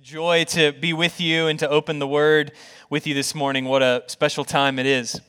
[0.00, 2.52] a joy to be with you and to open the word
[2.88, 3.66] with you this morning.
[3.66, 5.20] What a special time it is.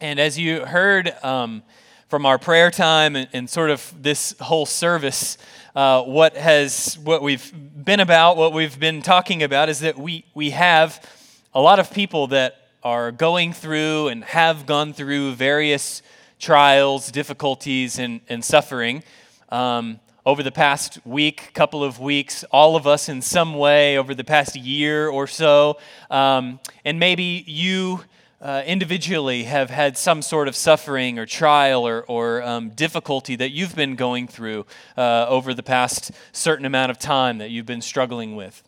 [0.00, 1.64] And as you heard um,
[2.08, 5.36] from our prayer time and, and, sort of this whole service,
[5.74, 7.52] uh, what has what we've
[7.84, 11.04] been about, what we've been talking about, is that we we have
[11.52, 16.02] a lot of people that are going through and have gone through various
[16.38, 19.02] trials, difficulties, and, and suffering.
[19.48, 24.14] Um, over the past week, couple of weeks, all of us in some way over
[24.14, 25.78] the past year or so.
[26.10, 28.04] Um, and maybe you
[28.40, 33.50] uh, individually have had some sort of suffering or trial or, or um, difficulty that
[33.50, 34.64] you've been going through
[34.96, 38.62] uh, over the past certain amount of time that you've been struggling with.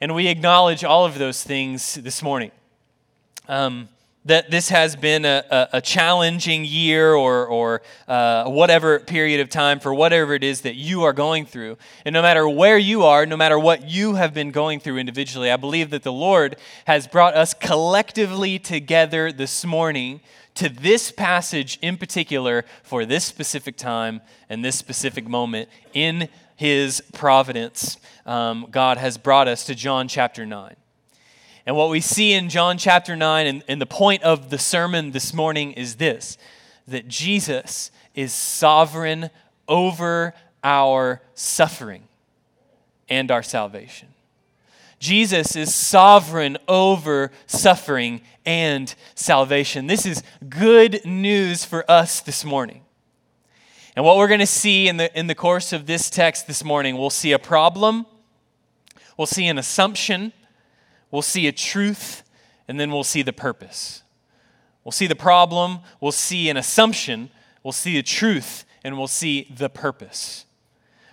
[0.00, 2.50] And we acknowledge all of those things this morning.
[3.48, 3.88] Um,
[4.26, 9.48] that this has been a, a, a challenging year or, or uh, whatever period of
[9.48, 11.76] time for whatever it is that you are going through.
[12.04, 15.50] And no matter where you are, no matter what you have been going through individually,
[15.50, 20.20] I believe that the Lord has brought us collectively together this morning
[20.54, 27.02] to this passage in particular for this specific time and this specific moment in His
[27.12, 27.98] providence.
[28.24, 30.76] Um, God has brought us to John chapter 9.
[31.66, 35.12] And what we see in John chapter 9, and, and the point of the sermon
[35.12, 36.36] this morning is this
[36.86, 39.30] that Jesus is sovereign
[39.66, 42.02] over our suffering
[43.08, 44.08] and our salvation.
[44.98, 49.86] Jesus is sovereign over suffering and salvation.
[49.86, 52.82] This is good news for us this morning.
[53.96, 56.62] And what we're going to see in the, in the course of this text this
[56.62, 58.04] morning, we'll see a problem,
[59.16, 60.32] we'll see an assumption,
[61.14, 62.24] we'll see a truth,
[62.66, 64.02] and then we'll see the purpose.
[64.82, 67.30] We'll see the problem, we'll see an assumption,
[67.62, 70.44] we'll see a truth, and we'll see the purpose.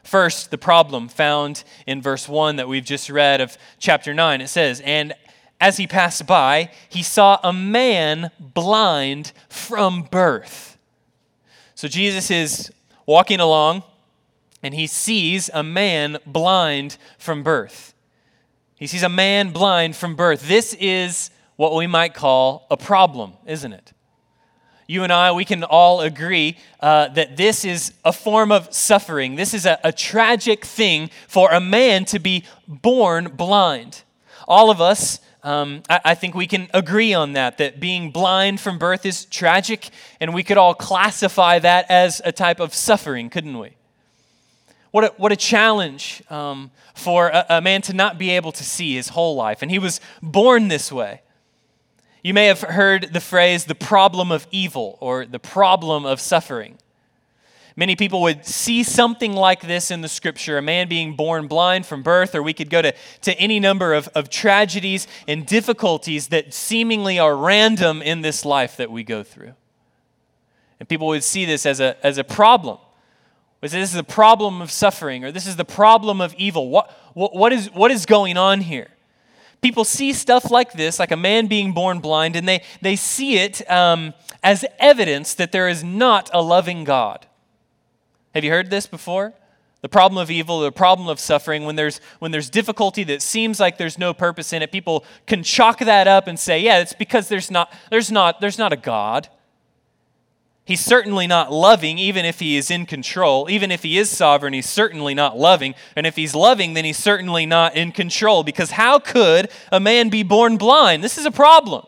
[0.04, 4.42] First, the problem found in verse 1 that we've just read of chapter 9.
[4.42, 5.14] It says, And
[5.60, 10.80] as he passed by, he saw a man blind from birth.
[11.76, 12.72] So Jesus is
[13.06, 13.84] walking along
[14.64, 17.94] and he sees a man blind from birth.
[18.82, 20.48] He sees a man blind from birth.
[20.48, 23.94] This is what we might call a problem, isn't it?
[24.88, 29.36] You and I, we can all agree uh, that this is a form of suffering.
[29.36, 34.02] This is a, a tragic thing for a man to be born blind.
[34.48, 38.60] All of us, um, I, I, think we can agree on that, that being blind
[38.60, 43.30] from birth is tragic, and we could all classify that as a type of suffering,
[43.30, 43.76] couldn't we?
[44.92, 48.64] What a, what a challenge um, for a, a man to not be able to
[48.64, 49.62] see his whole life.
[49.62, 51.22] And he was born this way.
[52.24, 56.78] You may have heard the phrase the problem of evil or the problem of suffering.
[57.76, 61.86] Many people would see something like this in the scripture a man being born blind
[61.86, 66.28] from birth, or we could go to, to any number of, of tragedies and difficulties
[66.28, 69.54] that seemingly are random in this life that we go through.
[70.80, 72.78] And people would see this as a, as a problem
[73.70, 76.70] this is the problem of suffering, or this is the problem of evil.
[76.70, 78.88] What, what, what, is, what is going on here?
[79.62, 83.38] People see stuff like this, like a man being born blind, and they, they see
[83.38, 87.28] it um, as evidence that there is not a loving God.
[88.34, 89.34] Have you heard this before?
[89.82, 93.60] The problem of evil, the problem of suffering, when there's, when there's difficulty that seems
[93.60, 96.94] like there's no purpose in it, people can chalk that up and say, yeah, it's
[96.94, 99.30] because there's not, there's not, there's not a God.
[100.72, 103.50] He's certainly not loving, even if he is in control.
[103.50, 105.76] Even if he is sovereign, he's certainly not loving.
[105.98, 108.42] And if he's loving, then he's certainly not in control.
[108.42, 111.04] Because how could a man be born blind?
[111.04, 111.86] This is a problem.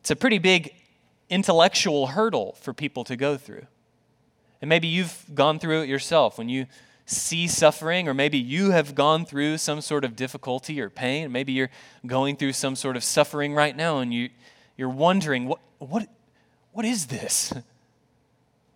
[0.00, 0.74] It's a pretty big
[1.30, 3.68] intellectual hurdle for people to go through.
[4.60, 6.66] And maybe you've gone through it yourself when you
[7.06, 11.30] see suffering, or maybe you have gone through some sort of difficulty or pain.
[11.30, 11.70] Maybe you're
[12.04, 14.30] going through some sort of suffering right now, and you
[14.76, 16.08] you're wondering, what, what,
[16.72, 17.52] what is this?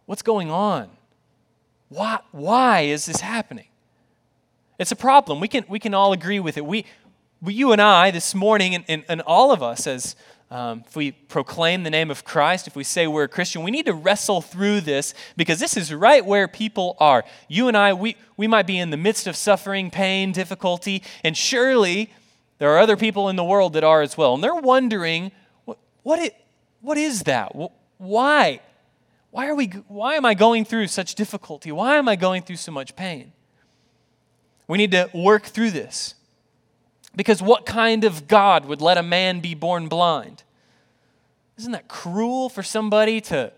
[0.06, 0.88] What's going on?
[1.88, 3.68] Why, why is this happening?
[4.78, 5.40] It's a problem.
[5.40, 6.66] We can, we can all agree with it.
[6.66, 6.84] We,
[7.40, 10.16] we you and I this morning, and, and, and all of us, as
[10.50, 13.70] um, if we proclaim the name of Christ, if we say we're a Christian, we
[13.70, 17.24] need to wrestle through this because this is right where people are.
[17.48, 21.36] You and I, we, we might be in the midst of suffering, pain, difficulty, and
[21.36, 22.12] surely
[22.58, 24.34] there are other people in the world that are as well.
[24.34, 25.32] And they're wondering
[26.06, 26.36] what, it,
[26.82, 27.50] what is that?
[27.98, 28.60] Why?
[29.32, 31.72] Why, are we, why am I going through such difficulty?
[31.72, 33.32] Why am I going through so much pain?
[34.68, 36.14] We need to work through this.
[37.16, 40.44] Because what kind of God would let a man be born blind?
[41.58, 43.52] Isn't that cruel for somebody to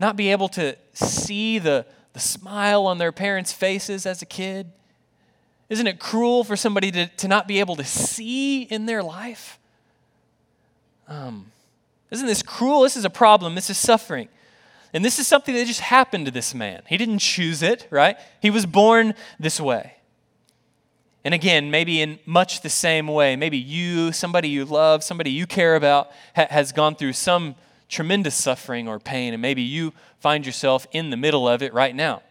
[0.00, 4.72] not be able to see the, the smile on their parents' faces as a kid?
[5.68, 9.60] Isn't it cruel for somebody to, to not be able to see in their life?
[11.06, 11.52] Um,
[12.14, 12.82] isn't this cruel?
[12.82, 13.54] This is a problem.
[13.54, 14.28] This is suffering.
[14.92, 16.82] And this is something that just happened to this man.
[16.88, 18.16] He didn't choose it, right?
[18.40, 19.94] He was born this way.
[21.24, 25.46] And again, maybe in much the same way, maybe you, somebody you love, somebody you
[25.46, 27.56] care about, ha- has gone through some
[27.88, 31.94] tremendous suffering or pain, and maybe you find yourself in the middle of it right
[31.94, 32.22] now.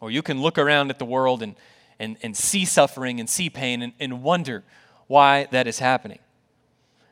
[0.00, 1.56] Or you can look around at the world and,
[1.98, 4.64] and, and see suffering and see pain and, and wonder
[5.06, 6.18] why that is happening.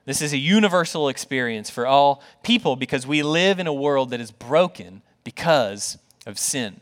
[0.07, 4.21] This is a universal experience for all people because we live in a world that
[4.21, 6.81] is broken because of sin.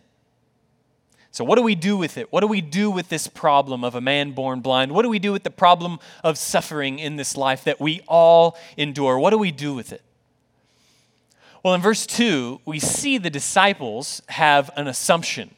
[1.31, 2.31] So, what do we do with it?
[2.33, 4.93] What do we do with this problem of a man born blind?
[4.93, 8.57] What do we do with the problem of suffering in this life that we all
[8.77, 9.19] endure?
[9.19, 10.03] What do we do with it?
[11.65, 15.55] Well, in verse 2, we see the disciples have an assumption.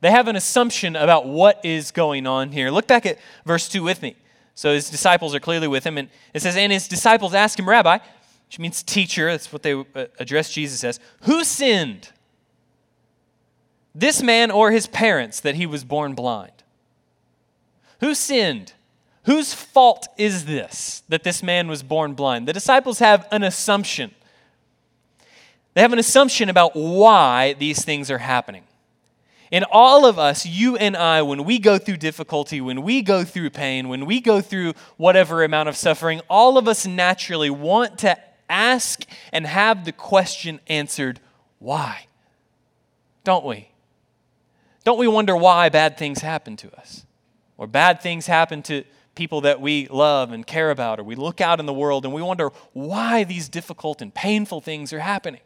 [0.00, 2.70] They have an assumption about what is going on here.
[2.70, 4.16] Look back at verse 2 with me.
[4.60, 7.66] So his disciples are clearly with him, and it says, And his disciples ask him,
[7.66, 7.96] Rabbi,
[8.46, 12.10] which means teacher, that's what they uh, address Jesus as, who sinned?
[13.94, 16.52] this man or his parents that he was born blind?
[18.00, 18.74] Who sinned?
[19.24, 22.46] Whose fault is this that this man was born blind?
[22.46, 24.14] The disciples have an assumption.
[25.72, 28.64] They have an assumption about why these things are happening.
[29.52, 33.24] And all of us, you and I, when we go through difficulty, when we go
[33.24, 37.98] through pain, when we go through whatever amount of suffering, all of us naturally want
[37.98, 38.16] to
[38.48, 41.20] ask and have the question answered
[41.58, 42.06] why?
[43.24, 43.68] Don't we?
[44.84, 47.04] Don't we wonder why bad things happen to us?
[47.58, 51.40] Or bad things happen to people that we love and care about, or we look
[51.40, 55.42] out in the world and we wonder why these difficult and painful things are happening.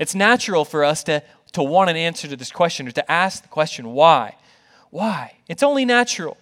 [0.00, 3.42] It's natural for us to, to want an answer to this question or to ask
[3.42, 4.36] the question, why?
[4.90, 5.34] Why?
[5.48, 6.36] It's only natural.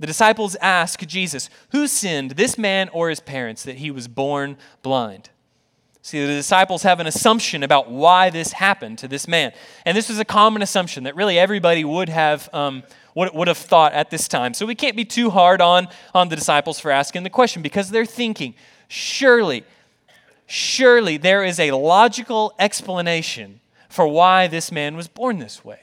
[0.00, 4.56] The disciples ask Jesus, Who sinned, this man or his parents, that he was born
[4.82, 5.30] blind?
[6.02, 9.52] See, the disciples have an assumption about why this happened to this man.
[9.84, 12.82] And this was a common assumption that really everybody would have, um,
[13.14, 14.54] would, would have thought at this time.
[14.54, 17.90] So we can't be too hard on, on the disciples for asking the question because
[17.90, 18.54] they're thinking,
[18.86, 19.64] surely,
[20.46, 25.80] surely there is a logical explanation for why this man was born this way.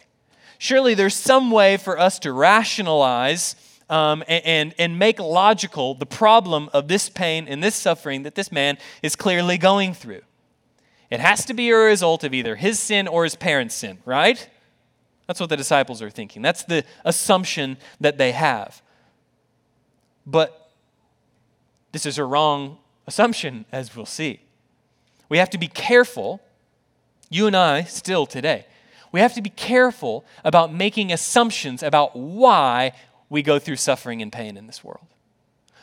[0.57, 3.55] Surely there's some way for us to rationalize
[3.89, 8.51] um, and, and make logical the problem of this pain and this suffering that this
[8.51, 10.21] man is clearly going through.
[11.09, 14.49] It has to be a result of either his sin or his parents' sin, right?
[15.27, 16.41] That's what the disciples are thinking.
[16.41, 18.81] That's the assumption that they have.
[20.25, 20.71] But
[21.91, 24.41] this is a wrong assumption, as we'll see.
[25.29, 26.41] We have to be careful,
[27.29, 28.65] you and I still today,
[29.11, 32.91] we have to be careful about making assumptions about why
[33.29, 35.07] we go through suffering and pain in this world.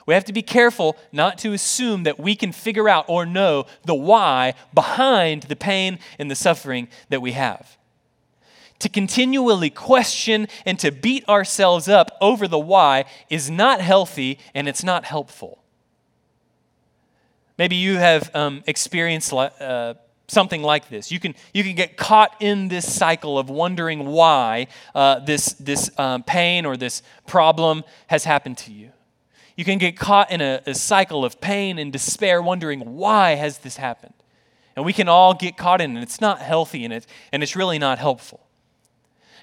[0.06, 3.67] We have to be careful not to assume that we can figure out or know
[3.85, 7.77] the why behind the pain and the suffering that we have.
[8.81, 14.69] To continually question and to beat ourselves up over the why is not healthy and
[14.69, 15.62] it's not helpful.
[17.56, 19.94] Maybe you have um, experienced uh,
[20.29, 21.10] something like this.
[21.10, 25.91] You can, you can get caught in this cycle of wondering why uh, this, this
[25.98, 28.91] um, pain or this problem has happened to you.
[29.56, 33.58] You can get caught in a, a cycle of pain and despair, wondering why has
[33.58, 34.14] this happened.
[34.74, 36.02] And we can all get caught in it.
[36.02, 38.42] It's not healthy in it, and it's really not helpful.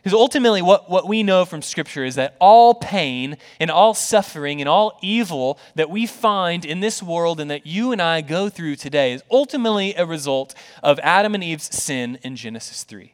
[0.04, 4.62] Because ultimately, what, what we know from Scripture is that all pain and all suffering
[4.62, 8.50] and all evil that we find in this world and that you and I go
[8.50, 13.14] through today is ultimately a result of Adam and Eve's sin in Genesis 3.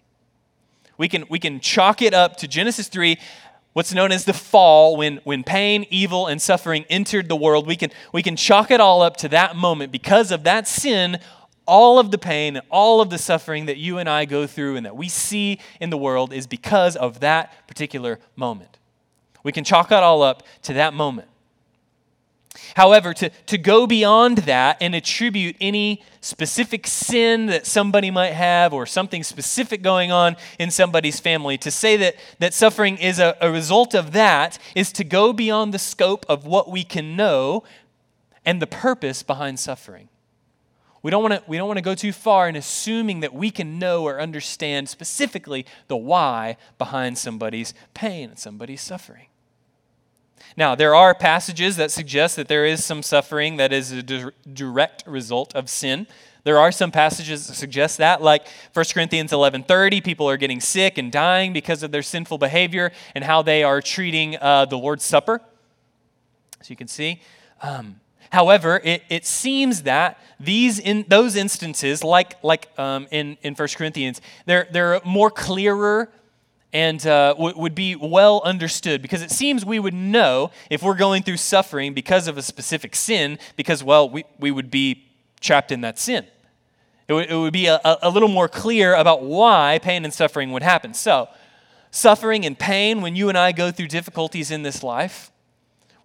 [0.98, 3.18] We can, we can chalk it up to Genesis 3,
[3.74, 7.68] what's known as the fall, when, when pain, evil, and suffering entered the world.
[7.68, 9.92] We can, we can chalk it all up to that moment.
[9.92, 11.20] Because of that sin,
[11.66, 14.76] all of the pain, and all of the suffering that you and I go through
[14.76, 18.78] and that we see in the world is because of that particular moment.
[19.44, 21.28] We can chalk it all up to that moment.
[22.76, 28.74] However, to, to go beyond that and attribute any specific sin that somebody might have
[28.74, 33.38] or something specific going on in somebody's family, to say that, that suffering is a,
[33.42, 37.64] a result of that, is to go beyond the scope of what we can know
[38.46, 40.10] and the purpose behind suffering.
[41.06, 43.52] We don't want to we don't want to go too far in assuming that we
[43.52, 49.28] can know or understand specifically the why behind somebody's pain and somebody's suffering.
[50.58, 55.06] Now, there are passages that suggest that there is some suffering that is a direct
[55.06, 56.08] result of sin.
[56.44, 60.98] There are some passages that suggest that, like 1 Corinthians 11:30, people are getting sick
[60.98, 65.04] and dying because of their sinful behavior and how they are treating uh, the Lord's
[65.04, 65.40] Supper.
[66.64, 67.22] So you can see.
[67.62, 68.00] Um,
[68.36, 73.68] however, it, it seems that these in those instances, like like um, in in 1
[73.76, 76.10] Corinthians, they're they're more clearer
[76.76, 80.94] and uh, w- would be well understood because it seems we would know if we're
[80.98, 85.06] going through suffering because of a specific sin, because, well, we, we would be
[85.40, 86.26] trapped in that sin.
[87.08, 90.52] It, w- it would be a, a little more clear about why pain and suffering
[90.52, 90.94] would happen.
[90.94, 91.30] So,
[91.92, 95.32] suffering and pain, when you and I go through difficulties in this life,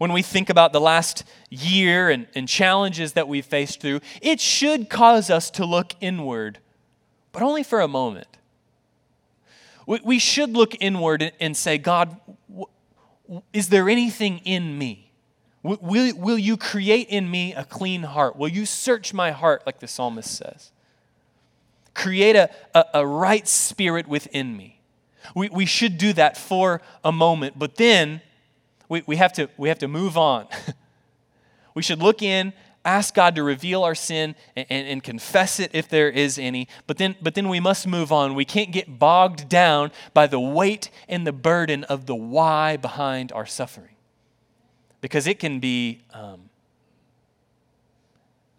[0.01, 4.41] when we think about the last year and, and challenges that we've faced through, it
[4.41, 6.59] should cause us to look inward,
[7.33, 8.27] but only for a moment.
[9.87, 12.19] We should look inward and say, God,
[13.53, 15.13] is there anything in me?
[15.63, 18.37] Will, will you create in me a clean heart?
[18.37, 20.73] Will you search my heart, like the psalmist says?
[21.93, 24.81] Create a, a, a right spirit within me.
[25.35, 28.23] We, we should do that for a moment, but then
[28.91, 30.47] we, we, have, to, we have to move on.
[31.75, 32.53] we should look in
[32.85, 36.67] ask God to reveal our sin and, and, and, confess it if there is any.
[36.87, 38.35] But then, but then we must move on.
[38.35, 43.33] We can't get bogged down by the weight and the burden of the why behind
[43.33, 43.97] our suffering.
[45.01, 46.49] Because it can be um,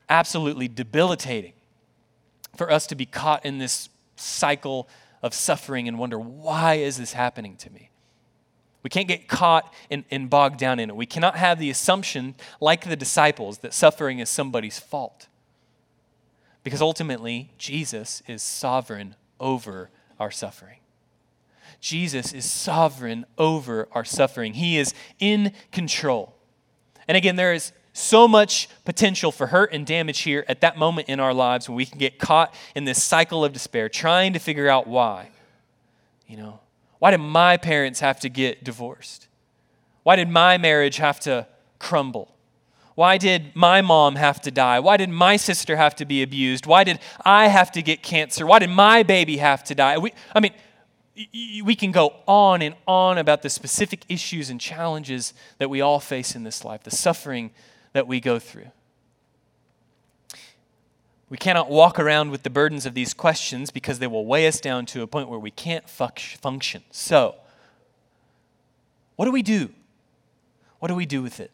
[0.09, 1.53] absolutely debilitating
[2.55, 4.87] for us to be caught in this cycle
[5.23, 7.90] of suffering and wonder, why is this happening to me?
[8.83, 10.95] We can't get caught and, and bogged down in it.
[10.95, 15.27] We cannot have the assumption, like the disciples, that suffering is somebody's fault.
[16.63, 20.77] Because ultimately, Jesus is sovereign over our suffering.
[21.79, 24.53] Jesus is sovereign over our suffering.
[24.53, 26.35] He is in control.
[27.07, 31.09] And again, there is so much potential for hurt and damage here at that moment
[31.09, 34.39] in our lives when we can get caught in this cycle of despair, trying to
[34.39, 35.29] figure out why.
[36.27, 36.59] You know,
[37.01, 39.27] why did my parents have to get divorced?
[40.03, 41.47] Why did my marriage have to
[41.79, 42.35] crumble?
[42.93, 44.79] Why did my mom have to die?
[44.79, 46.67] Why did my sister have to be abused?
[46.67, 48.45] Why did I have to get cancer?
[48.45, 49.97] Why did my baby have to die?
[49.97, 50.53] We, I mean,
[51.65, 55.99] we can go on and on about the specific issues and challenges that we all
[55.99, 57.49] face in this life, the suffering
[57.93, 58.69] that we go through.
[61.31, 64.59] We cannot walk around with the burdens of these questions because they will weigh us
[64.59, 66.83] down to a point where we can't function.
[66.91, 67.35] So,
[69.15, 69.69] what do we do?
[70.79, 71.49] What do we do with it?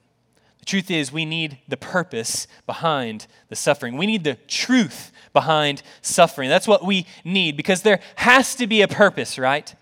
[0.58, 3.98] The truth is, we need the purpose behind the suffering.
[3.98, 6.50] We need the truth behind suffering.
[6.50, 9.76] That's what we need because there has to be a purpose, right?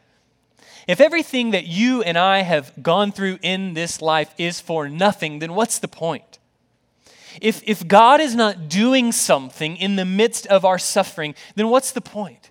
[0.90, 5.40] If everything that you and I have gone through in this life is for nothing,
[5.40, 6.35] then what's the point?
[7.42, 11.92] If, if God is not doing something in the midst of our suffering, then what's
[11.92, 12.50] the point?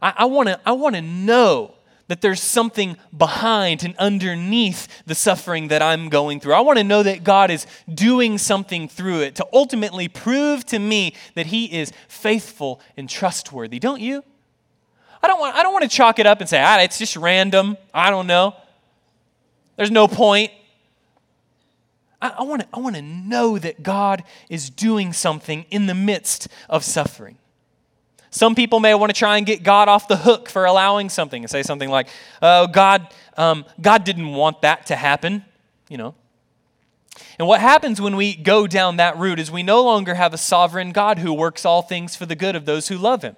[0.00, 1.74] I, I want to I wanna know
[2.08, 6.54] that there's something behind and underneath the suffering that I'm going through.
[6.54, 10.78] I want to know that God is doing something through it to ultimately prove to
[10.78, 13.78] me that He is faithful and trustworthy.
[13.78, 14.24] Don't you?
[15.22, 17.16] I don't want, I don't want to chalk it up and say, ah, it's just
[17.16, 17.76] random.
[17.92, 18.56] I don't know.
[19.76, 20.50] There's no point.
[22.20, 26.82] I, want to I wanna know that God is doing something in the midst of
[26.84, 27.38] suffering.
[28.30, 31.42] Some people may want to try and get God off the hook for allowing something
[31.42, 32.08] and say something like,
[32.42, 35.44] oh, God, um, God didn't want that to happen,
[35.88, 36.14] you know.
[37.38, 40.38] And what happens when we go down that route is we no longer have a
[40.38, 43.36] sovereign God who works all things for the good of those who love him.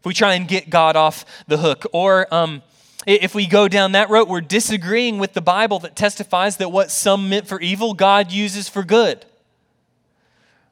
[0.00, 2.62] If we try and get God off the hook, or um,
[3.06, 6.90] if we go down that road, we're disagreeing with the Bible that testifies that what
[6.90, 9.24] some meant for evil, God uses for good.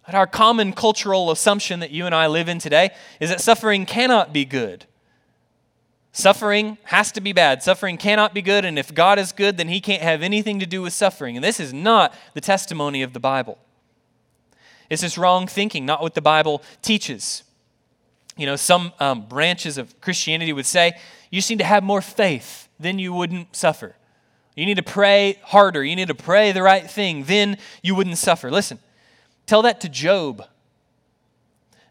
[0.05, 3.87] But our common cultural assumption that you and I live in today is that suffering
[3.87, 4.85] cannot be good.
[6.13, 7.63] Suffering has to be bad.
[7.63, 10.67] Suffering cannot be good, and if God is good, then he can't have anything to
[10.67, 11.37] do with suffering.
[11.37, 13.59] And this is not the testimony of the Bible.
[14.91, 17.43] It's just wrong thinking, not what the Bible teaches.
[18.37, 20.99] You know, some um, branches of Christianity would say
[21.31, 23.97] you just need to have more faith, then you wouldn't suffer.
[24.57, 25.85] You need to pray harder.
[25.85, 28.51] You need to pray the right thing, then you wouldn't suffer.
[28.51, 28.79] Listen,
[29.47, 30.45] tell that to Job.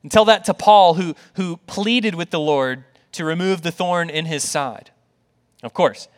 [0.01, 2.83] And tell that to Paul, who, who pleaded with the Lord
[3.13, 4.91] to remove the thorn in his side.
[5.61, 6.09] Of course,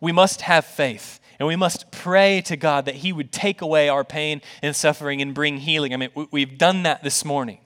[0.00, 1.18] we must have faith.
[1.38, 5.20] And we must pray to God that He would take away our pain and suffering
[5.20, 5.92] and bring healing.
[5.92, 7.58] I mean, we've done that this morning.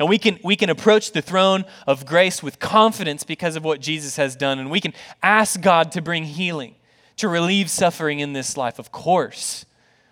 [0.00, 3.80] And we can, we can approach the throne of grace with confidence because of what
[3.80, 4.58] Jesus has done.
[4.58, 6.74] And we can ask God to bring healing,
[7.16, 8.78] to relieve suffering in this life.
[8.78, 9.66] Of course,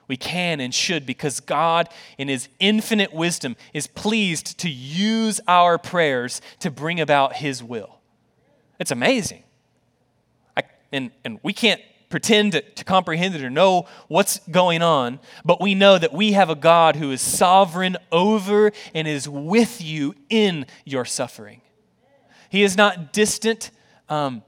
[0.09, 5.79] We can and should because God, in His infinite wisdom, is pleased to use our
[5.79, 8.01] prayers to bring about His will.
[8.81, 9.45] It's amazing.
[10.57, 15.61] I, and, and we can't pretend to, comprehend it or know what's going on, but
[15.61, 20.15] we know that we have a God who is sovereign over and is with you
[20.31, 21.61] in your suffering.
[22.51, 23.71] He is not distant.
[24.09, 24.43] Um,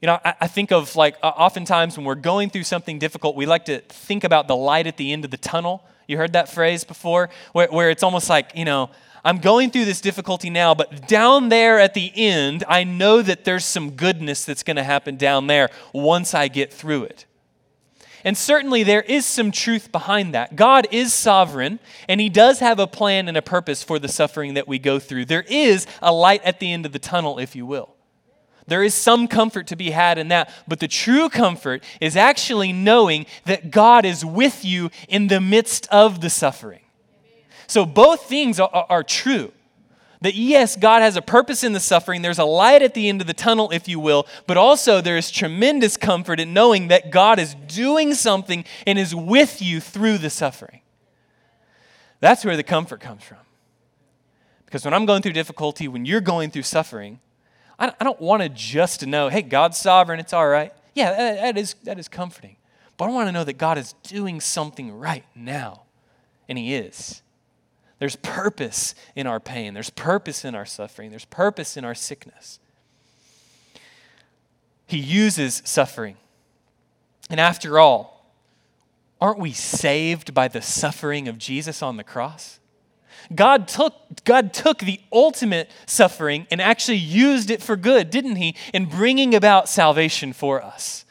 [0.00, 3.34] you know, I, I, think of like uh, oftentimes when we're going through something difficult,
[3.34, 5.84] we like to think about the light at the end of the tunnel.
[6.06, 8.90] You heard that phrase before, where, where it's almost like, you know,
[9.24, 13.44] I'm going through this difficulty now, but down there at the end, I know that
[13.44, 17.26] there's some goodness that's going to happen down there once I get through it.
[18.24, 20.56] And certainly there is some truth behind that.
[20.56, 24.54] God is sovereign, and He does have a plan and a purpose for the suffering
[24.54, 25.26] that we go through.
[25.26, 27.94] There is a light at the end of the tunnel, if you will.
[28.66, 32.72] There is some comfort to be had in that, but the true comfort is actually
[32.72, 36.81] knowing that God is with you in the midst of the suffering.
[37.72, 39.50] So both things are, are, are true.
[40.20, 42.20] That yes, God has a purpose in the suffering.
[42.20, 45.16] There's a light at the end of the tunnel, if you will, but also there
[45.16, 50.18] is tremendous comfort in knowing that God is doing something and is with you through
[50.18, 50.82] the suffering.
[52.20, 53.38] That's where the comfort comes from.
[54.66, 57.20] Because when I'm going through difficulty, when you're going through suffering,
[57.78, 60.74] I don't want to just know, hey, God's sovereign, it's all right.
[60.94, 62.56] Yeah, that is, that is comforting.
[62.98, 65.84] But I want to know that God is doing something right now.
[66.50, 67.22] And He is.
[68.02, 72.58] There's purpose in our pain, there's purpose in our suffering, there's purpose in our sickness.
[74.88, 76.16] He uses suffering.
[77.30, 78.34] And after all,
[79.20, 82.58] aren't we saved by the suffering of Jesus on the cross?
[83.32, 83.94] God took,
[84.24, 89.32] God took the ultimate suffering and actually used it for good, didn't He, in bringing
[89.32, 91.04] about salvation for us.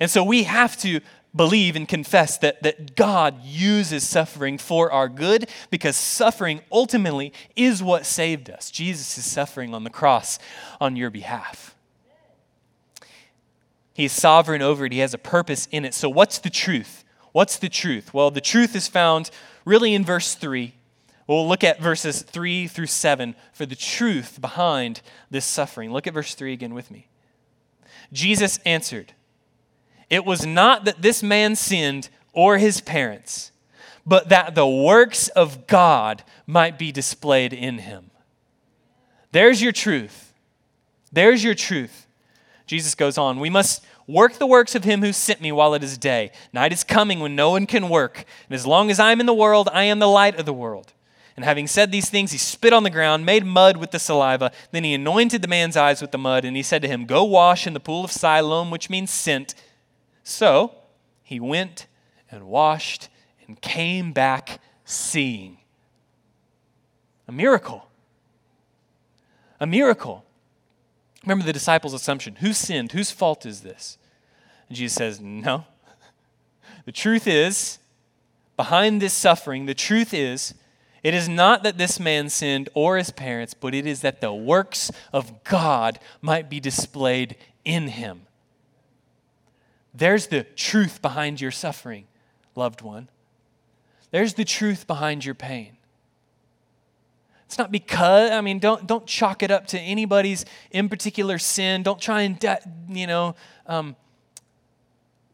[0.00, 1.02] And so we have to
[1.38, 7.82] believe and confess that, that God uses suffering for our good because suffering ultimately is
[7.82, 8.70] what saved us.
[8.70, 10.38] Jesus is suffering on the cross
[10.78, 11.74] on your behalf.
[13.94, 15.94] He is sovereign over it, He has a purpose in it.
[15.94, 17.04] So, what's the truth?
[17.32, 18.12] What's the truth?
[18.12, 19.30] Well, the truth is found
[19.64, 20.74] really in verse 3
[21.28, 25.92] We'll look at verses 3 through 7 for the truth behind this suffering.
[25.92, 27.06] Look at verse 3 again with me.
[28.10, 29.12] Jesus answered,
[30.10, 33.52] It was not that this man sinned or his parents,
[34.06, 38.10] but that the works of God might be displayed in him.
[39.32, 40.32] There's your truth.
[41.12, 42.06] There's your truth.
[42.66, 45.84] Jesus goes on, We must work the works of him who sent me while it
[45.84, 46.30] is day.
[46.52, 48.24] Night is coming when no one can work.
[48.48, 50.52] And as long as I am in the world, I am the light of the
[50.52, 50.92] world.
[51.36, 54.50] And having said these things, he spit on the ground, made mud with the saliva.
[54.72, 57.22] Then he anointed the man's eyes with the mud, and he said to him, Go
[57.22, 59.54] wash in the pool of Siloam, which means sent.
[60.28, 60.74] So
[61.22, 61.86] he went
[62.30, 63.08] and washed
[63.46, 65.56] and came back seeing.
[67.26, 67.88] A miracle.
[69.58, 70.26] A miracle.
[71.22, 72.92] Remember the disciples' assumption who sinned?
[72.92, 73.96] Whose fault is this?
[74.68, 75.64] And Jesus says, No.
[76.84, 77.78] The truth is,
[78.54, 80.52] behind this suffering, the truth is
[81.02, 84.34] it is not that this man sinned or his parents, but it is that the
[84.34, 88.27] works of God might be displayed in him.
[89.94, 92.06] There's the truth behind your suffering,
[92.54, 93.08] loved one.
[94.10, 95.76] There's the truth behind your pain.
[97.46, 101.82] It's not because, I mean, don't, don't chalk it up to anybody's in particular sin.
[101.82, 102.58] Don't try and,
[102.90, 103.96] you know, um,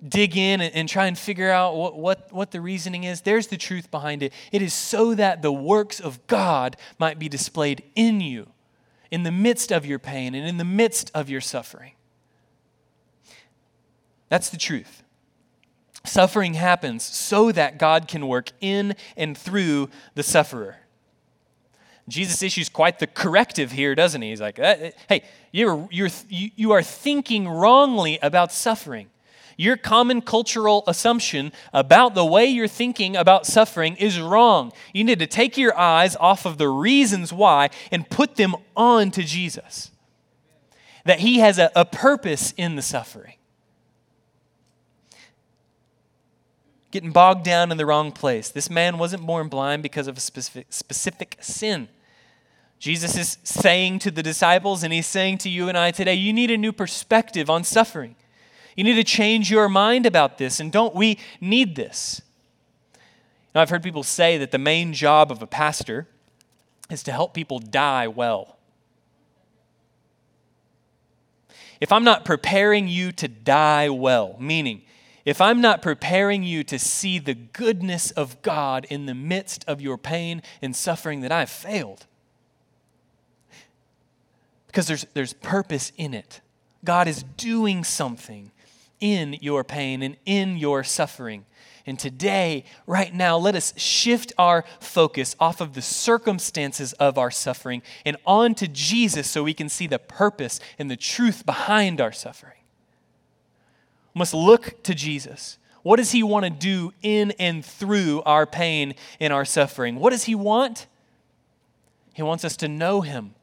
[0.06, 3.48] dig in and, and, try and figure out what, what, what the reasoning is, there's
[3.48, 4.32] the truth behind it.
[4.52, 8.48] It is so that the works of God might be displayed in you,
[9.10, 11.92] in the midst of your pain and in the midst of your suffering.
[14.34, 15.04] That's the truth.
[16.02, 20.78] Suffering happens so that God can work in and through the sufferer.
[22.08, 24.30] Jesus issues quite the corrective here, doesn't he?
[24.30, 29.06] He's like, uh, uh, hey, you're, you're, you are thinking wrongly about suffering.
[29.56, 34.72] Your common cultural assumption about the way you're thinking about suffering is wrong.
[34.92, 39.12] You need to take your eyes off of the reasons why and put them on
[39.12, 39.92] to Jesus.
[41.04, 43.34] That He has a, a purpose in the suffering.
[46.94, 48.50] Getting bogged down in the wrong place.
[48.50, 51.88] This man wasn't born blind because of a specific, specific sin.
[52.78, 56.32] Jesus is saying to the disciples, and He's saying to you and I today, you
[56.32, 58.14] need a new perspective on suffering.
[58.76, 62.22] You need to change your mind about this, and don't we need this?
[63.56, 66.06] Now, I've heard people say that the main job of a pastor
[66.90, 68.56] is to help people die well.
[71.80, 74.82] If I'm not preparing you to die well, meaning
[75.24, 79.80] if I'm not preparing you to see the goodness of God in the midst of
[79.80, 82.06] your pain and suffering, that I've failed.
[84.66, 86.40] Because there's, there's purpose in it.
[86.84, 88.50] God is doing something
[89.00, 91.46] in your pain and in your suffering.
[91.86, 97.30] And today, right now, let us shift our focus off of the circumstances of our
[97.30, 102.12] suffering and onto Jesus so we can see the purpose and the truth behind our
[102.12, 102.63] suffering
[104.14, 105.58] must look to Jesus.
[105.82, 109.96] What does he want to do in and through our pain and our suffering?
[109.96, 110.86] What does he want?
[112.14, 113.34] He wants us to know him.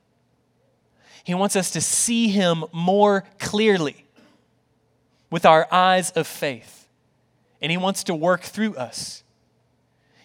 [1.24, 4.06] He wants us to see him more clearly
[5.30, 6.88] with our eyes of faith.
[7.62, 9.24] And he wants to work through us.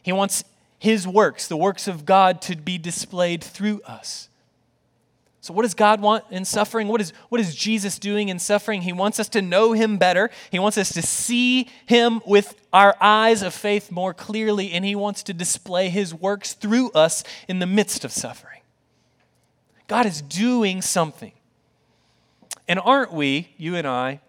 [0.03, 0.45] He wants
[0.79, 4.29] his works, the works of God, to be displayed through us.
[5.47, 6.89] So, what does God want in suffering?
[6.89, 8.83] What is, what is Jesus doing in suffering?
[8.83, 10.29] He wants us to know Him better.
[10.51, 14.97] He wants us to see Him with our eyes of faith more clearly, and He
[14.97, 18.63] wants to display His works through us in the midst of suffering.
[19.87, 21.31] God is doing something.
[22.67, 24.21] And aren't we, you and I,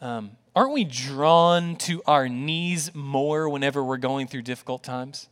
[0.00, 5.28] um, aren't we drawn to our knees more whenever we're going through difficult times?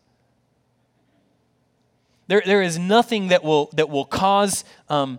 [2.30, 5.18] There, there is nothing that will, that will cause um,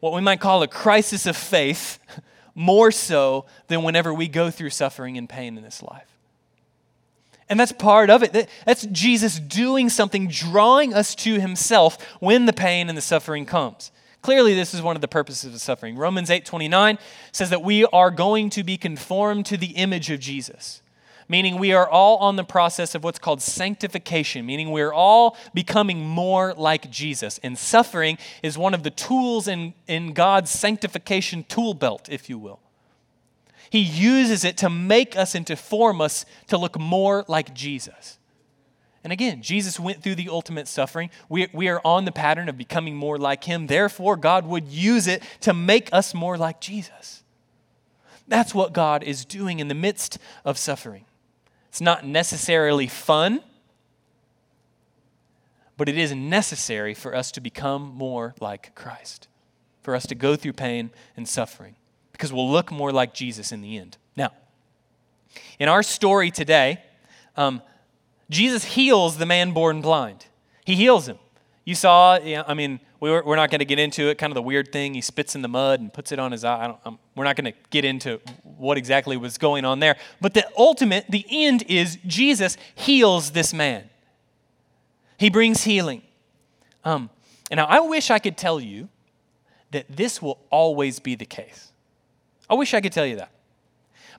[0.00, 1.98] what we might call a crisis of faith
[2.54, 6.18] more so than whenever we go through suffering and pain in this life.
[7.48, 8.50] And that's part of it.
[8.66, 13.90] That's Jesus doing something, drawing us to himself when the pain and the suffering comes.
[14.20, 15.96] Clearly, this is one of the purposes of suffering.
[15.96, 16.98] Romans 8 29
[17.32, 20.81] says that we are going to be conformed to the image of Jesus
[21.32, 26.06] meaning we are all on the process of what's called sanctification, meaning we're all becoming
[26.06, 27.40] more like Jesus.
[27.42, 32.38] And suffering is one of the tools in, in God's sanctification tool belt, if you
[32.38, 32.60] will.
[33.70, 38.18] He uses it to make us and to form us to look more like Jesus.
[39.02, 41.08] And again, Jesus went through the ultimate suffering.
[41.30, 43.68] We, we are on the pattern of becoming more like him.
[43.68, 47.22] Therefore, God would use it to make us more like Jesus.
[48.28, 51.06] That's what God is doing in the midst of suffering.
[51.72, 53.40] It's not necessarily fun,
[55.78, 59.26] but it is necessary for us to become more like Christ,
[59.80, 61.76] for us to go through pain and suffering,
[62.12, 63.96] because we'll look more like Jesus in the end.
[64.18, 64.32] Now,
[65.58, 66.82] in our story today,
[67.38, 67.62] um,
[68.28, 70.26] Jesus heals the man born blind.
[70.66, 71.18] He heals him.
[71.64, 74.36] You saw, I mean, we are we're not going to get into it, kind of
[74.36, 74.94] the weird thing.
[74.94, 76.72] He spits in the mud and puts it on his eye.
[77.16, 79.96] we're not going to get into what exactly was going on there.
[80.20, 83.90] But the ultimate, the end is Jesus heals this man.
[85.18, 86.02] He brings healing.
[86.84, 87.10] Um,
[87.50, 88.88] and now I wish I could tell you
[89.72, 91.72] that this will always be the case.
[92.48, 93.32] I wish I could tell you that.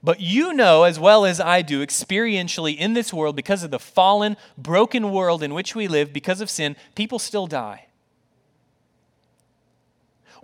[0.03, 3.79] But you know as well as I do experientially in this world, because of the
[3.79, 7.85] fallen, broken world in which we live, because of sin, people still die.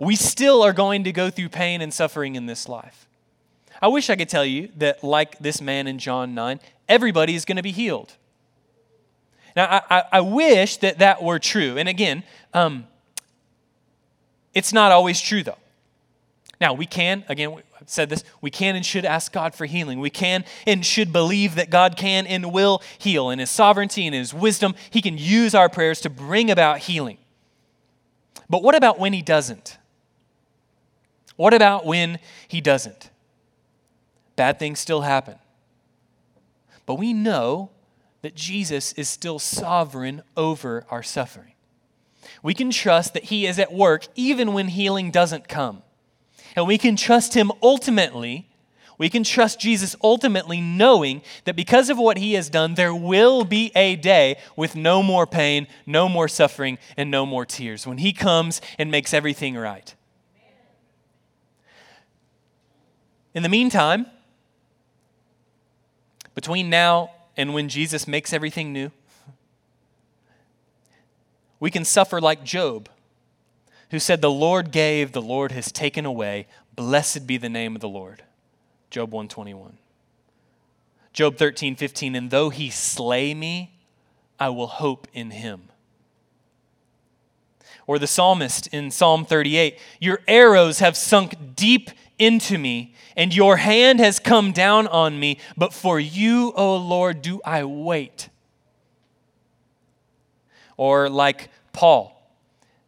[0.00, 3.06] We still are going to go through pain and suffering in this life.
[3.82, 6.58] I wish I could tell you that, like this man in John 9,
[6.88, 8.16] everybody is going to be healed.
[9.54, 11.76] Now, I, I, I, wish that that were true.
[11.76, 12.22] And again,
[12.54, 12.86] um,
[14.54, 15.58] it's not always true, though.
[16.60, 19.98] Now, we can, again, I've said this, we can and should ask God for healing.
[19.98, 23.28] We can and should believe that God can and will heal.
[23.28, 27.18] In His sovereignty and His wisdom, He can use our prayers to bring about healing.
[28.48, 29.78] But what about when He doesn't?
[31.40, 33.08] What about when He doesn't?
[34.36, 35.36] Bad things still happen.
[36.84, 37.70] But we know
[38.20, 41.54] that Jesus is still sovereign over our suffering.
[42.42, 45.82] We can trust that He is at work even when healing doesn't come.
[46.56, 48.50] And we can trust him ultimately.
[48.98, 53.44] We can trust Jesus ultimately, knowing that because of what he has done, there will
[53.44, 57.96] be a day with no more pain, no more suffering, and no more tears when
[57.96, 59.94] he comes and makes everything right.
[63.34, 64.06] In the meantime,
[66.34, 68.90] between now and when Jesus makes everything new,
[71.58, 72.88] we can suffer like Job
[73.90, 76.46] who said, The Lord gave, the Lord has taken away.
[76.74, 78.22] Blessed be the name of the Lord.
[78.88, 79.76] Job 121.
[81.12, 83.72] Job 13, 15, and though he slay me,
[84.38, 85.68] I will hope in him.
[87.86, 93.56] Or the psalmist in Psalm 38 Your arrows have sunk deep into me, and your
[93.56, 98.28] hand has come down on me, but for you, O Lord, do I wait.
[100.76, 102.20] Or like Paul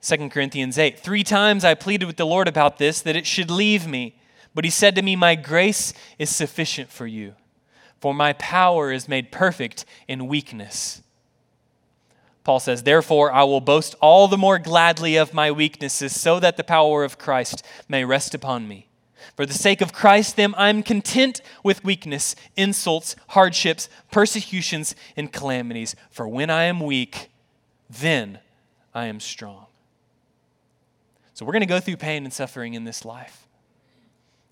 [0.03, 0.99] 2 Corinthians 8.
[0.99, 4.16] Three times I pleaded with the Lord about this, that it should leave me.
[4.55, 7.35] But he said to me, My grace is sufficient for you,
[8.01, 11.03] for my power is made perfect in weakness.
[12.45, 16.57] Paul says, Therefore, I will boast all the more gladly of my weaknesses, so that
[16.57, 18.88] the power of Christ may rest upon me.
[19.37, 25.95] For the sake of Christ, then, I'm content with weakness, insults, hardships, persecutions, and calamities.
[26.11, 27.31] For when I am weak,
[27.89, 28.41] then
[28.95, 29.67] I am strong.
[31.35, 33.47] So we're going to go through pain and suffering in this life.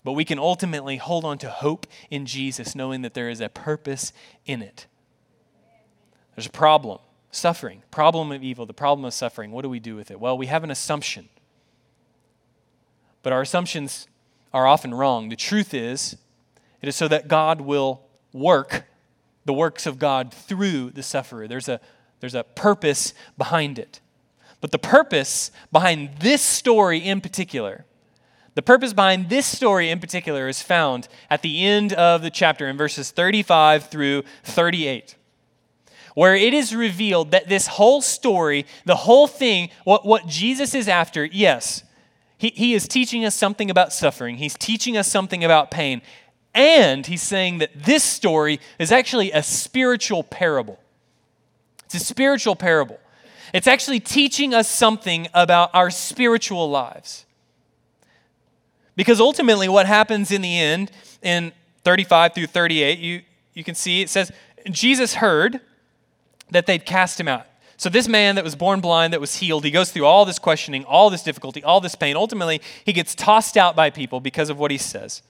[0.03, 3.49] But we can ultimately hold on to hope in Jesus, knowing that there is a
[3.49, 4.13] purpose
[4.45, 4.87] in it.
[6.35, 6.99] There's a problem
[7.31, 9.51] suffering, problem of evil, the problem of suffering.
[9.51, 10.19] What do we do with it?
[10.19, 11.29] Well, we have an assumption.
[13.23, 14.07] But our assumptions
[14.53, 15.29] are often wrong.
[15.29, 16.17] The truth is,
[16.81, 18.01] it is so that God will
[18.33, 18.85] work
[19.45, 21.47] the works of God through the sufferer.
[21.47, 21.79] There's a,
[22.19, 23.99] there's a purpose behind it.
[24.59, 27.85] But the purpose behind this story in particular,
[28.53, 32.67] the purpose behind this story in particular is found at the end of the chapter
[32.67, 35.15] in verses 35 through 38
[36.13, 40.87] where it is revealed that this whole story, the whole thing, what, what Jesus is
[40.87, 41.83] after, yes,
[42.41, 46.01] he, he is teaching us something about suffering, he's teaching us something about pain,
[46.55, 50.79] and he's saying that this story is actually a spiritual parable.
[51.85, 52.99] It's a spiritual parable.
[53.53, 57.27] It's actually teaching us something about our spiritual lives.
[58.95, 60.89] Because ultimately, what happens in the end,
[61.21, 61.51] in
[61.83, 63.21] 35 through 38, you,
[63.53, 64.31] you can see it says,
[64.71, 65.59] Jesus heard
[66.49, 67.45] that they'd cast him out.
[67.81, 70.37] So, this man that was born blind, that was healed, he goes through all this
[70.37, 72.15] questioning, all this difficulty, all this pain.
[72.15, 75.23] Ultimately, he gets tossed out by people because of what he says.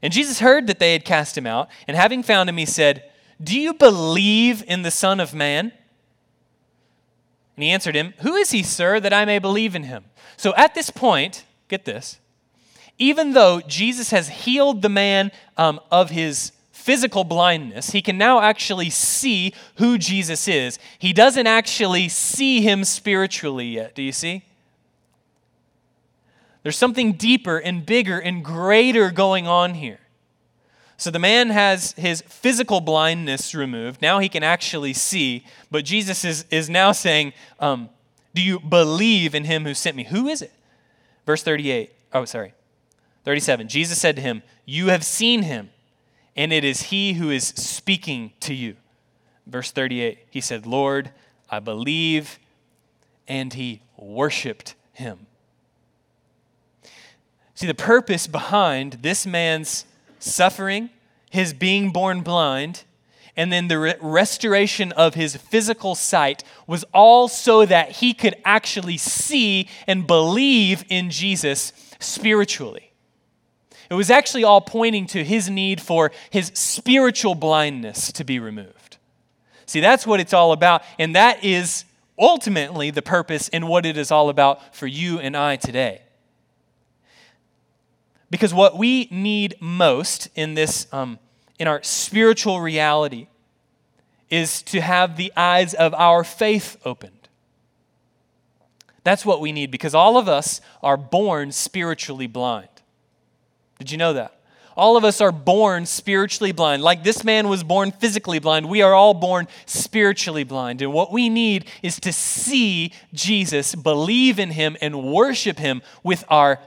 [0.00, 3.10] And Jesus heard that they had cast him out, and having found him, he said,
[3.42, 5.72] Do you believe in the Son of Man?
[7.56, 10.04] And he answered him, Who is he, sir, that I may believe in him?
[10.36, 12.20] So at this point, get this,
[12.96, 16.52] even though Jesus has healed the man um, of his
[16.84, 20.78] physical blindness, he can now actually see who Jesus is.
[20.98, 23.94] He doesn't actually see him spiritually yet.
[23.94, 24.44] Do you see?
[26.62, 29.98] There's something deeper and bigger and greater going on here.
[30.98, 34.02] So the man has his physical blindness removed.
[34.02, 35.46] Now he can actually see.
[35.70, 37.88] But Jesus is, is now saying, um,
[38.34, 40.04] Do you believe in him who sent me?
[40.04, 40.52] Who is it?
[41.24, 41.92] Verse 38.
[42.12, 42.52] Oh, sorry.
[43.24, 43.68] 37.
[43.68, 45.70] Jesus said to him, You have seen him
[46.36, 48.76] and it is he who is speaking to you.
[49.46, 51.10] Verse 38, he said, Lord,
[51.50, 52.38] I believe,
[53.28, 55.26] and he worshiped him.
[57.54, 59.84] See, the purpose behind this man's
[60.18, 60.90] suffering,
[61.30, 62.84] his being born blind,
[63.36, 68.36] and then the re- restoration of his physical sight was all so that he could
[68.44, 72.93] actually see and believe in Jesus spiritually.
[73.90, 78.98] It was actually all pointing to his need for his spiritual blindness to be removed.
[79.66, 80.82] See, that's what it's all about.
[80.98, 81.84] And that is
[82.18, 86.02] ultimately the purpose and what it is all about for you and I today.
[88.30, 91.18] Because what we need most in this, um,
[91.58, 93.28] in our spiritual reality,
[94.30, 97.28] is to have the eyes of our faith opened.
[99.04, 102.68] That's what we need because all of us are born spiritually blind.
[103.78, 104.40] Did you know that?
[104.76, 106.82] All of us are born spiritually blind.
[106.82, 110.82] Like this man was born physically blind, we are all born spiritually blind.
[110.82, 116.24] And what we need is to see Jesus, believe in him, and worship him with,
[116.28, 116.58] our,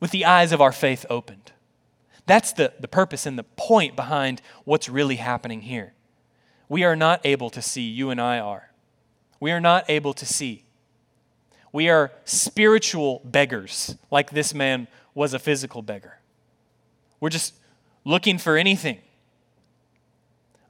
[0.00, 1.52] with the eyes of our faith opened.
[2.26, 5.94] That's the, the purpose and the point behind what's really happening here.
[6.68, 8.70] We are not able to see, you and I are.
[9.40, 10.64] We are not able to see.
[11.72, 16.18] We are spiritual beggars, like this man was a physical beggar.
[17.20, 17.54] We're just
[18.04, 19.00] looking for anything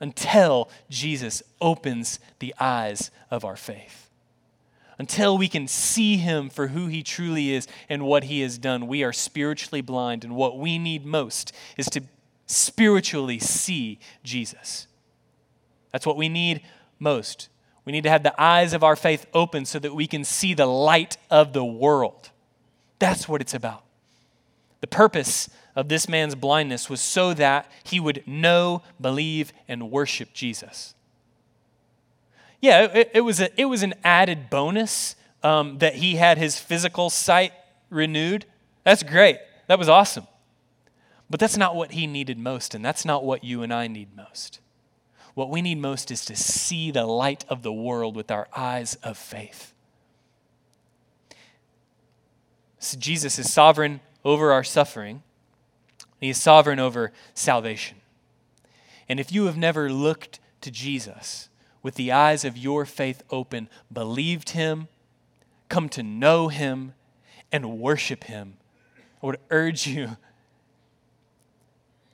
[0.01, 4.11] until Jesus opens the eyes of our faith.
[4.99, 8.89] Until we can see him for who he truly is and what he has done,
[8.89, 12.03] we are spiritually blind, and what we need most is to
[12.47, 14.89] spiritually see Jesus.
[15.93, 16.63] That's what we need
[16.99, 17.49] most.
[17.85, 20.53] We need to have the eyes of our faith open so that we can see
[20.53, 22.31] the light of the world.
[22.99, 23.85] That's what it's about.
[24.81, 30.33] The purpose of this man's blindness was so that he would know, believe, and worship
[30.33, 30.95] Jesus.
[32.61, 36.59] Yeah, it, it was, a, it was an added bonus um, that he had his
[36.59, 37.53] physical sight
[37.91, 38.45] renewed.
[38.85, 39.39] That's great.
[39.69, 40.27] That was awesome.
[41.31, 44.17] But that's not what he needed most, and that's not what you and I need
[44.17, 44.61] most.
[45.35, 48.97] What we need most is to see the light of the world with our eyes
[49.03, 49.73] of faith.
[52.81, 55.23] So Jesus is sovereign over our suffering,
[56.21, 57.97] He is sovereign over salvation.
[59.09, 61.49] And if you have never looked to Jesus
[61.83, 64.89] with the eyes of your faith open, believed Him,
[65.71, 66.93] come to know Him,
[67.51, 68.59] and worship Him,
[69.23, 70.19] I would urge you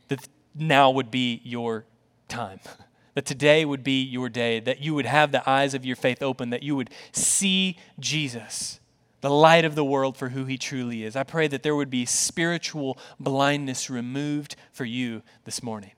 [0.06, 1.84] that now would be your
[2.28, 2.60] time.
[3.14, 6.20] That today would be your day, that you would have the eyes of your faith
[6.20, 8.80] open, that you would see Jesus,
[9.24, 11.16] the light of the world for who he truly is.
[11.16, 15.92] I pray that there would be spiritual blindness removed for you this morning.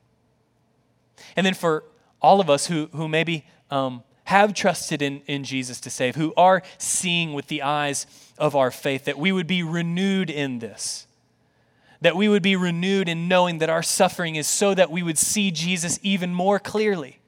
[1.35, 1.83] And then for
[2.23, 6.33] all of us who, who maybe um, have trusted in, in Jesus to save, who
[6.37, 8.07] are seeing with the eyes
[8.39, 11.09] of our faith, that we would be renewed in this.
[12.03, 15.19] That we would be renewed in knowing that our suffering is so that we would
[15.19, 17.19] see Jesus even more clearly.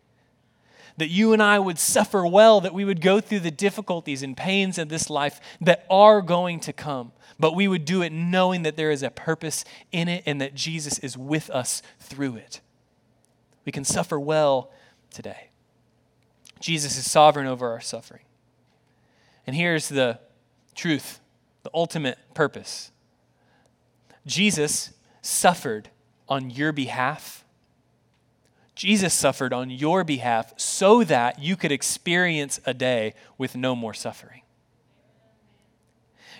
[0.98, 4.36] That you and I would suffer well, that we would go through the difficulties and
[4.36, 8.64] pains of this life that are going to come, but we would do it knowing
[8.64, 12.60] that there is a purpose in it and that Jesus is with us through it.
[13.64, 14.70] We can suffer well
[15.10, 15.48] today.
[16.60, 18.22] Jesus is sovereign over our suffering.
[19.46, 20.20] And here's the
[20.74, 21.20] truth,
[21.62, 22.90] the ultimate purpose
[24.26, 25.90] Jesus suffered
[26.28, 27.44] on your behalf.
[28.78, 33.92] Jesus suffered on your behalf so that you could experience a day with no more
[33.92, 34.42] suffering.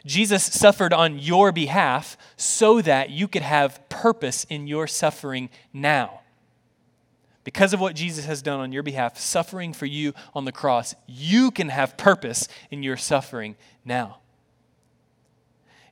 [0.07, 6.21] Jesus suffered on your behalf so that you could have purpose in your suffering now.
[7.43, 10.95] Because of what Jesus has done on your behalf, suffering for you on the cross,
[11.09, 14.19] you can have purpose in your suffering now.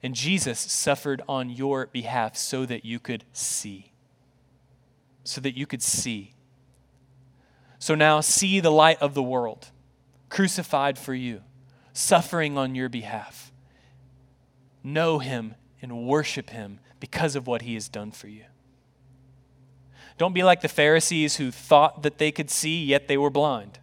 [0.01, 3.91] And Jesus suffered on your behalf so that you could see.
[5.25, 6.35] So that you could see.
[7.87, 9.69] So now see the light of the world,
[10.29, 11.43] crucified for you,
[11.93, 13.53] suffering on your behalf.
[14.83, 18.43] Know him and worship him because of what he has done for you.
[20.19, 23.79] Don't be like the Pharisees who thought that they could see, yet they were blind.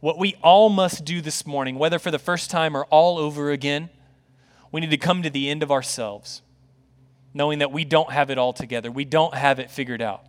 [0.00, 3.52] What we all must do this morning, whether for the first time or all over
[3.52, 3.88] again,
[4.72, 6.42] we need to come to the end of ourselves,
[7.32, 8.90] knowing that we don't have it all together.
[8.90, 10.24] We don't have it figured out.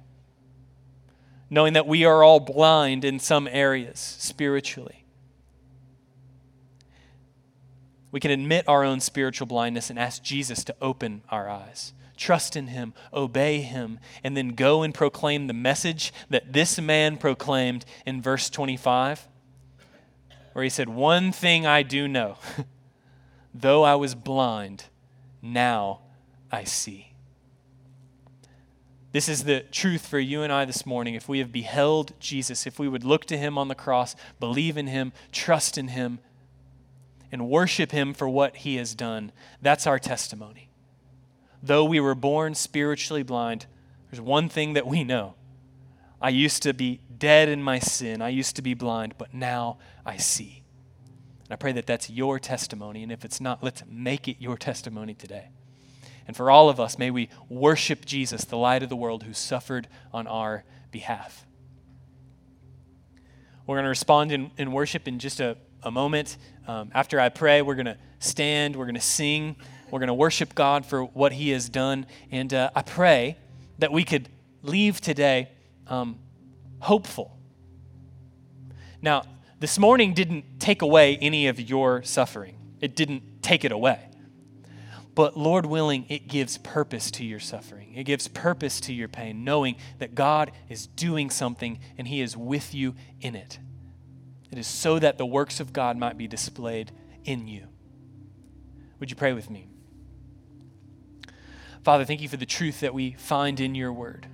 [1.50, 5.06] Knowing that we are all blind in some areas spiritually.
[8.12, 11.94] We can admit our own spiritual blindness and ask Jesus to open our eyes.
[12.16, 17.18] Trust in him, obey him, and then go and proclaim the message that this man
[17.18, 19.28] proclaimed in verse 25,
[20.54, 22.38] where he said, One thing I do know.
[23.54, 24.86] Though I was blind,
[25.42, 26.02] now
[26.52, 27.15] I see.
[29.16, 31.16] This is the truth for you and I this morning.
[31.16, 34.76] If we have beheld Jesus, if we would look to him on the cross, believe
[34.76, 36.20] in him, trust in him,
[37.32, 40.68] and worship him for what he has done, that's our testimony.
[41.64, 43.68] Though we were born spiritually blind,
[44.12, 45.36] there's one thing that we know.
[46.22, 49.78] I used to be dead in my sin, I used to be blind, but now
[50.06, 50.62] I see.
[51.46, 53.02] And I pray that that's your testimony.
[53.02, 55.52] And if it's not, let's make it your testimony today.
[56.28, 59.34] And for all of us, may we worship Jesus, the light of the world, who
[59.34, 61.46] suffered on our behalf.
[63.68, 66.38] We're going to respond in, in worship in just a, a moment.
[66.68, 69.56] Um, after I pray, we're going to stand, we're going to sing,
[69.92, 72.06] we're going to worship God for what He has done.
[72.32, 73.38] And uh, I pray
[73.80, 74.30] that we could
[74.62, 75.50] leave today
[75.88, 76.20] um,
[76.80, 77.38] hopeful.
[79.02, 79.24] Now,
[79.60, 84.10] this morning didn't take away any of your suffering, it didn't take it away.
[85.16, 87.94] But Lord willing, it gives purpose to your suffering.
[87.96, 92.36] It gives purpose to your pain, knowing that God is doing something and He is
[92.36, 93.58] with you in it.
[94.52, 96.92] It is so that the works of God might be displayed
[97.24, 97.68] in you.
[99.00, 99.68] Would you pray with me?
[101.84, 104.28] Father, thank you for the truth that we find in your word.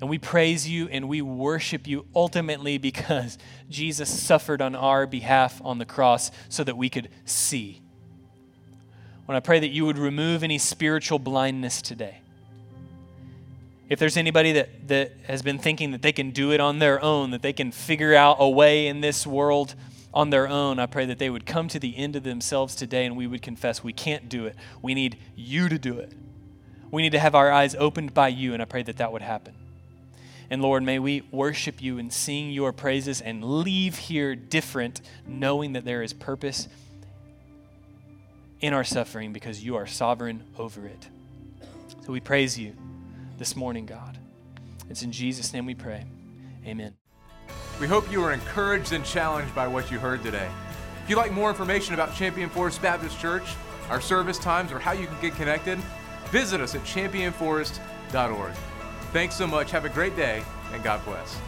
[0.00, 5.60] And we praise you and we worship you ultimately because Jesus suffered on our behalf
[5.64, 7.82] on the cross so that we could see.
[9.30, 12.18] When I pray that you would remove any spiritual blindness today.
[13.88, 17.00] If there's anybody that, that has been thinking that they can do it on their
[17.00, 19.76] own, that they can figure out a way in this world
[20.12, 23.06] on their own, I pray that they would come to the end of themselves today
[23.06, 24.56] and we would confess we can't do it.
[24.82, 26.12] We need you to do it.
[26.90, 29.22] We need to have our eyes opened by you, and I pray that that would
[29.22, 29.54] happen.
[30.50, 35.74] And Lord, may we worship you and sing your praises and leave here different, knowing
[35.74, 36.66] that there is purpose
[38.60, 41.08] in our suffering because you are sovereign over it.
[42.04, 42.74] So we praise you
[43.38, 44.18] this morning, God.
[44.88, 46.04] It's in Jesus' name we pray.
[46.66, 46.94] Amen.
[47.80, 50.48] We hope you were encouraged and challenged by what you heard today.
[51.02, 53.44] If you'd like more information about Champion Forest Baptist Church,
[53.88, 55.78] our service times, or how you can get connected,
[56.26, 58.52] visit us at championforest.org.
[59.12, 59.70] Thanks so much.
[59.70, 60.42] Have a great day,
[60.72, 61.40] and God bless.